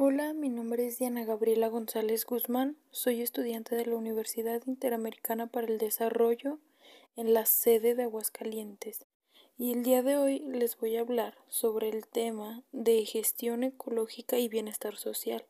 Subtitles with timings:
[0.00, 5.66] Hola, mi nombre es Diana Gabriela González Guzmán, soy estudiante de la Universidad Interamericana para
[5.66, 6.60] el Desarrollo
[7.16, 9.06] en la sede de Aguascalientes
[9.58, 14.38] y el día de hoy les voy a hablar sobre el tema de gestión ecológica
[14.38, 15.44] y bienestar social.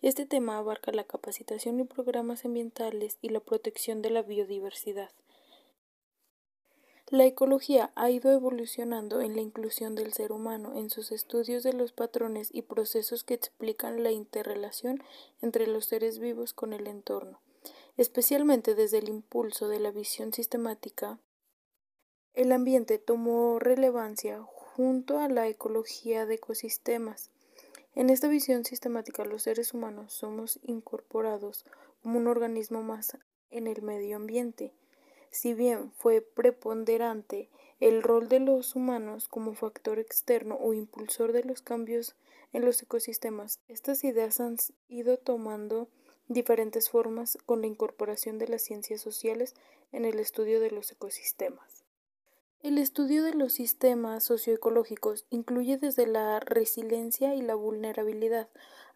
[0.00, 5.10] Este tema abarca la capacitación y programas ambientales y la protección de la biodiversidad.
[7.10, 11.74] La ecología ha ido evolucionando en la inclusión del ser humano en sus estudios de
[11.74, 15.02] los patrones y procesos que explican la interrelación
[15.42, 17.42] entre los seres vivos con el entorno,
[17.98, 21.18] especialmente desde el impulso de la visión sistemática.
[22.32, 27.30] El ambiente tomó relevancia junto a la ecología de ecosistemas.
[27.94, 31.66] En esta visión sistemática los seres humanos somos incorporados
[32.02, 33.18] como un organismo más
[33.50, 34.72] en el medio ambiente
[35.34, 41.42] si bien fue preponderante el rol de los humanos como factor externo o impulsor de
[41.42, 42.14] los cambios
[42.52, 44.56] en los ecosistemas, estas ideas han
[44.88, 45.88] ido tomando
[46.28, 49.54] diferentes formas con la incorporación de las ciencias sociales
[49.90, 51.82] en el estudio de los ecosistemas.
[52.62, 58.48] El estudio de los sistemas socioecológicos incluye desde la resiliencia y la vulnerabilidad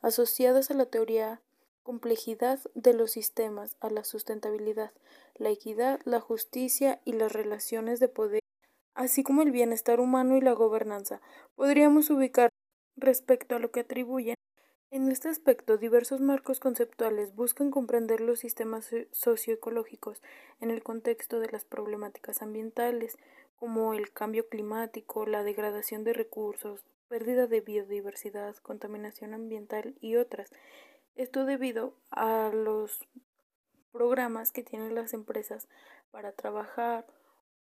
[0.03, 1.43] asociadas a la teoría
[1.89, 4.93] complejidad de los sistemas a la sustentabilidad,
[5.37, 8.43] la equidad, la justicia y las relaciones de poder,
[8.95, 11.23] así como el bienestar humano y la gobernanza.
[11.57, 12.51] Podríamos ubicar
[12.95, 14.35] respecto a lo que atribuyen.
[14.91, 20.21] En este aspecto, diversos marcos conceptuales buscan comprender los sistemas socioecológicos
[20.61, 23.17] en el contexto de las problemáticas ambientales,
[23.57, 30.51] como el cambio climático, la degradación de recursos, pérdida de biodiversidad, contaminación ambiental y otras.
[31.19, 33.01] Esto debido a los
[33.91, 35.67] programas que tienen las empresas
[36.13, 37.09] para trabajar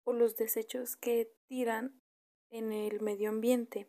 [0.03, 1.99] o los desechos que tiran
[2.51, 3.87] en el medio ambiente.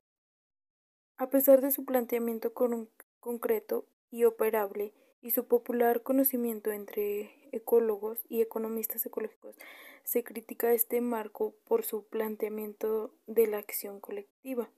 [1.19, 8.41] A pesar de su planteamiento concreto y operable y su popular conocimiento entre ecólogos y
[8.41, 9.56] economistas ecológicos,
[10.05, 14.70] se critica este marco por su planteamiento de la acción colectiva.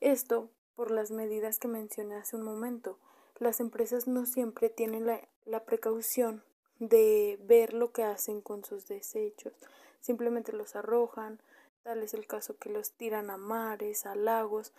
[0.00, 2.98] Esto por las medidas que mencioné hace un momento,
[3.40, 6.42] las empresas no siempre tienen la, precaución
[6.78, 9.54] de ver lo que hacen con sus desechos,
[10.00, 11.40] simplemente los arrojan,
[11.82, 14.72] tal es el caso que los tiran a mares, a lagos,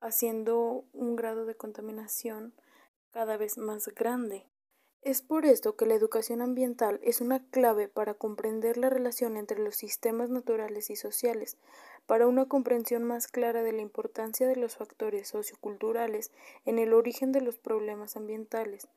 [0.00, 2.54] haciendo un grado de contaminación
[3.10, 4.44] cada vez más grande.
[5.06, 9.60] Es por esto que la educación ambiental es una clave para comprender la relación entre
[9.60, 11.58] los sistemas naturales y sociales,
[12.06, 16.32] para una comprensión más clara de la importancia de los factores socioculturales
[16.64, 18.88] en el origen de los problemas ambientales.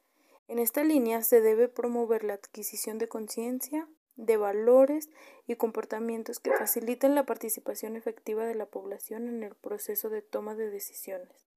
[0.47, 5.11] En esta línea se debe promover la adquisición de conciencia, de valores
[5.45, 10.55] y comportamientos que faciliten la participación efectiva de la población en el proceso de toma
[10.55, 11.48] de decisiones.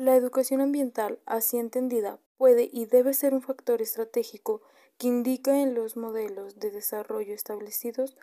[0.00, 4.62] La educación ambiental, así entendida, puede y debe ser un factor estratégico
[4.96, 8.16] que indica en los modelos de desarrollo establecidos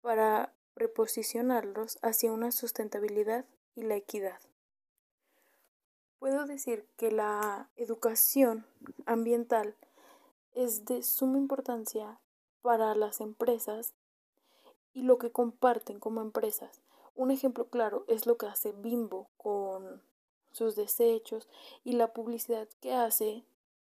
[0.00, 4.38] para reposicionarlos hacia una sustentabilidad y la equidad.
[6.20, 8.64] Puedo decir que la educación
[9.04, 9.74] ambiental
[10.52, 12.20] es de suma importancia
[12.62, 13.92] para las empresas
[14.92, 16.80] y lo que comparten como empresas.
[17.16, 20.00] Un ejemplo claro es lo que hace Bimbo con
[20.54, 21.48] sus desechos
[21.82, 23.44] y la publicidad que hace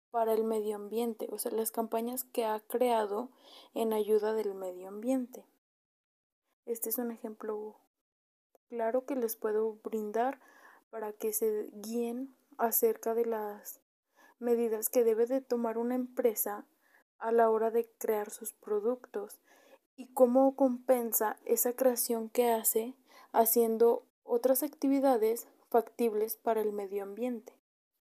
[0.09, 3.29] para el medio ambiente, o sea, las campañas que ha creado
[3.73, 5.45] en ayuda del medio ambiente.
[6.65, 7.75] Este es un ejemplo
[8.69, 10.39] claro que les puedo brindar
[10.89, 13.81] para que se guíen acerca de las
[14.39, 16.65] medidas que debe de tomar una empresa
[17.19, 19.39] a la hora de crear sus productos
[19.95, 22.95] y cómo compensa esa creación que hace
[23.33, 27.51] haciendo otras actividades factibles para el medio ambiente.